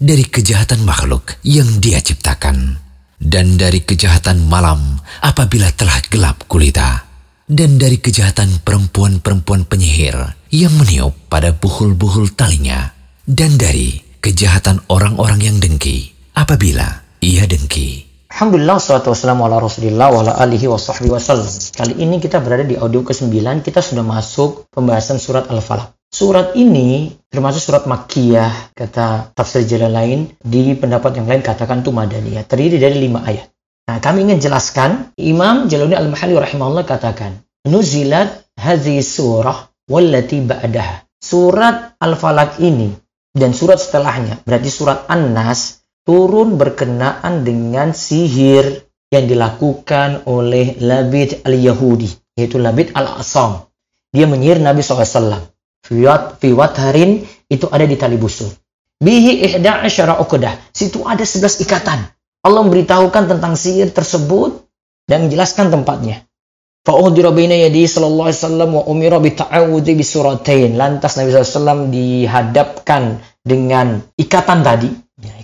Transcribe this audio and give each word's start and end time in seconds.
dari 0.00 0.24
kejahatan 0.24 0.88
makhluk 0.88 1.36
yang 1.44 1.68
dia 1.84 2.00
ciptakan 2.00 2.80
dan 3.20 3.60
dari 3.60 3.84
kejahatan 3.84 4.48
malam 4.48 4.96
apabila 5.20 5.68
telah 5.76 6.00
gelap 6.08 6.48
gulita 6.48 7.04
dan 7.44 7.76
dari 7.76 8.00
kejahatan 8.00 8.64
perempuan-perempuan 8.64 9.68
penyihir 9.68 10.16
yang 10.48 10.72
meniup 10.80 11.12
pada 11.28 11.52
buhul-buhul 11.52 12.32
talinya 12.32 12.96
dan 13.28 13.60
dari 13.60 14.00
kejahatan 14.24 14.80
orang-orang 14.88 15.44
yang 15.44 15.60
dengki 15.60 16.15
apabila 16.36 16.84
ia 17.24 17.48
dengki. 17.48 18.04
Alhamdulillah, 18.28 18.76
salatu 18.76 19.16
wassalamu 19.16 19.48
ala 19.48 19.56
rasulillah 19.56 20.12
wa 20.12 20.20
ala 20.20 20.36
alihi 20.44 20.68
wa 20.68 20.76
sahbihi 20.76 21.08
wasallam. 21.08 21.48
Kali 21.72 21.96
ini 21.96 22.20
kita 22.20 22.44
berada 22.44 22.68
di 22.68 22.76
audio 22.76 23.00
ke-9, 23.00 23.64
kita 23.64 23.80
sudah 23.80 24.04
masuk 24.04 24.68
pembahasan 24.68 25.16
surat 25.16 25.48
Al-Falaq. 25.48 25.96
Surat 26.12 26.52
ini 26.52 27.16
termasuk 27.32 27.64
surat 27.64 27.88
Makkiyah, 27.88 28.76
kata 28.76 29.32
tafsir 29.32 29.64
jalan 29.64 29.90
lain, 29.96 30.18
di 30.36 30.76
pendapat 30.76 31.16
yang 31.16 31.26
lain 31.26 31.40
katakan 31.40 31.80
itu 31.80 31.90
Madaniyah, 31.96 32.44
terdiri 32.44 32.76
dari 32.76 33.00
lima 33.00 33.24
ayat. 33.24 33.48
Nah, 33.88 34.04
kami 34.04 34.28
ingin 34.28 34.38
jelaskan, 34.38 35.16
Imam 35.16 35.72
Jaluni 35.72 35.96
Al-Mahali 35.96 36.36
rahimahullah 36.36 36.84
katakan, 36.84 37.40
Nuzilat 37.64 38.52
hadhi 38.60 39.00
surah 39.00 39.72
wallati 39.88 40.44
ba'daha. 40.44 41.08
Surat 41.16 41.96
Al-Falaq 41.96 42.60
ini 42.60 42.92
dan 43.32 43.56
surat 43.56 43.80
setelahnya, 43.80 44.44
berarti 44.44 44.68
surat 44.68 45.08
An-Nas, 45.08 45.85
turun 46.06 46.54
berkenaan 46.54 47.42
dengan 47.42 47.90
sihir 47.90 48.86
yang 49.10 49.26
dilakukan 49.26 50.22
oleh 50.30 50.78
Labid 50.78 51.42
al-Yahudi, 51.42 52.38
yaitu 52.38 52.62
Labid 52.62 52.94
al-Asam. 52.94 53.66
Dia 54.14 54.30
menyihir 54.30 54.62
Nabi 54.62 54.86
SAW. 54.86 55.50
Fiwat, 55.82 56.38
fiwat 56.38 56.72
harin 56.78 57.26
itu 57.50 57.66
ada 57.70 57.86
di 57.86 57.98
tali 57.98 58.18
busur. 58.18 58.50
Bihi 58.96 59.44
ihda 59.44 59.84
asyara 59.84 60.16
uqdah. 60.22 60.72
Situ 60.72 61.04
ada 61.04 61.22
11 61.22 61.62
ikatan. 61.68 62.00
Allah 62.42 62.62
memberitahukan 62.64 63.28
tentang 63.28 63.58
sihir 63.58 63.90
tersebut 63.92 64.64
dan 65.04 65.26
menjelaskan 65.26 65.68
tempatnya. 65.68 66.24
Fa'udhira 66.86 67.34
baina 67.34 67.58
yadi 67.58 67.82
sallallahu 67.82 68.30
alaihi 68.30 68.40
wasallam 68.40 68.70
wa 68.78 68.82
umira 68.86 69.18
bi 69.18 69.34
ta'awudhi 69.34 69.98
suratain. 70.06 70.78
Lantas 70.78 71.18
Nabi 71.18 71.34
SAW 71.34 71.90
dihadapkan 71.90 73.18
dengan 73.42 74.06
ikatan 74.14 74.62
tadi, 74.62 74.90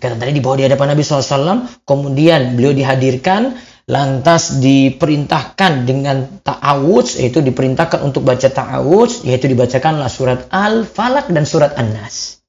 Ikatan 0.03 0.19
tadi 0.19 0.35
dibawa 0.35 0.59
di 0.59 0.67
hadapan 0.67 0.99
Nabi 0.99 1.07
SAW, 1.07 1.87
kemudian 1.87 2.59
beliau 2.59 2.75
dihadirkan, 2.75 3.55
lantas 3.87 4.59
diperintahkan 4.59 5.87
dengan 5.87 6.43
ta'awudz, 6.43 7.23
yaitu 7.23 7.39
diperintahkan 7.39 8.03
untuk 8.03 8.27
baca 8.27 8.51
ta'awudz, 8.51 9.23
yaitu 9.23 9.47
dibacakanlah 9.47 10.11
surat 10.11 10.51
Al-Falaq 10.51 11.31
dan 11.31 11.47
surat 11.47 11.79
An-Nas. 11.79 12.43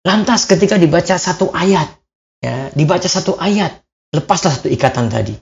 Lantas 0.00 0.48
ketika 0.48 0.80
dibaca 0.80 1.20
satu 1.20 1.52
ayat, 1.52 1.92
ya, 2.40 2.72
dibaca 2.72 3.04
satu 3.04 3.36
ayat, 3.36 3.84
lepaslah 4.16 4.56
satu 4.56 4.72
ikatan 4.72 5.12
tadi. 5.12 5.36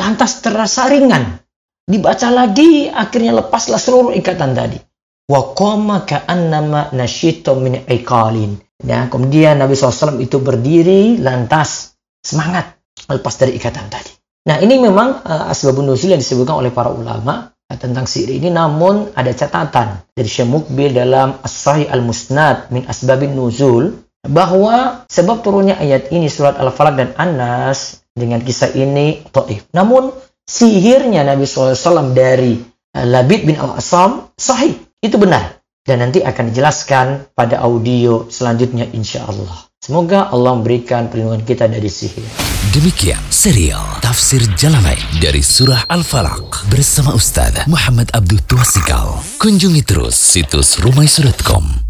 Lantas 0.00 0.40
terasa 0.40 0.88
ringan, 0.88 1.44
dibaca 1.84 2.32
lagi, 2.32 2.88
akhirnya 2.88 3.36
lepaslah 3.36 3.76
seluruh 3.76 4.16
ikatan 4.16 4.56
tadi. 4.56 4.80
Wa 5.28 5.52
qama 5.52 6.08
ka'annama 6.08 6.96
nasyita 6.96 7.52
min 7.52 7.84
iqalin. 7.84 8.64
Ya, 8.86 9.10
kemudian 9.10 9.58
Nabi 9.58 9.74
SAW 9.74 10.22
itu 10.22 10.38
berdiri 10.38 11.18
lantas 11.18 11.98
semangat 12.22 12.78
lepas 13.10 13.34
dari 13.34 13.58
ikatan 13.58 13.90
tadi. 13.90 14.14
Nah 14.46 14.62
ini 14.62 14.78
memang 14.78 15.26
uh, 15.26 15.50
asbabun 15.50 15.90
nuzul 15.90 16.14
yang 16.14 16.22
disebutkan 16.22 16.62
oleh 16.62 16.70
para 16.70 16.94
ulama 16.94 17.50
uh, 17.50 17.78
tentang 17.78 18.06
sihir 18.06 18.38
ini 18.38 18.54
namun 18.54 19.10
ada 19.18 19.34
catatan 19.34 20.06
dari 20.14 20.30
Syekh 20.30 20.46
Mukbil 20.46 20.94
dalam 20.94 21.42
As-Sahih 21.42 21.90
Al-Musnad 21.90 22.70
min 22.70 22.86
asbabin 22.86 23.34
nuzul 23.34 24.06
bahwa 24.22 25.02
sebab 25.10 25.42
turunnya 25.42 25.82
ayat 25.82 26.14
ini 26.14 26.30
surat 26.30 26.54
Al-Falaq 26.62 26.94
dan 26.94 27.10
An-Nas 27.18 28.06
dengan 28.14 28.38
kisah 28.38 28.70
ini 28.78 29.26
taif. 29.34 29.66
Namun 29.74 30.14
sihirnya 30.46 31.26
Nabi 31.26 31.42
SAW 31.42 32.14
dari 32.14 32.54
uh, 32.94 33.02
Labid 33.02 33.50
bin 33.50 33.58
Al-Asam 33.58 34.30
sahih. 34.38 34.78
Itu 35.02 35.18
benar 35.18 35.55
dan 35.86 36.02
nanti 36.02 36.20
akan 36.20 36.50
dijelaskan 36.50 37.06
pada 37.32 37.62
audio 37.62 38.26
selanjutnya 38.28 38.90
insya 38.92 39.24
Allah. 39.24 39.70
Semoga 39.78 40.34
Allah 40.34 40.58
memberikan 40.58 41.06
perlindungan 41.06 41.46
kita 41.46 41.70
dari 41.70 41.86
sihir. 41.86 42.26
Demikian 42.74 43.22
serial 43.30 44.02
Tafsir 44.02 44.42
Jalalain 44.58 45.06
dari 45.22 45.40
Surah 45.40 45.86
Al-Falaq 45.86 46.66
bersama 46.66 47.14
Ustaz 47.14 47.64
Muhammad 47.70 48.10
Abdul 48.10 48.42
Tuasikal. 48.50 49.22
Kunjungi 49.38 49.86
terus 49.86 50.18
situs 50.18 50.82
rumaisurat.com 50.82 51.85